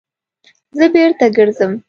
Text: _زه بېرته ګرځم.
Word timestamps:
_زه 0.77 0.85
بېرته 0.93 1.25
ګرځم. 1.37 1.71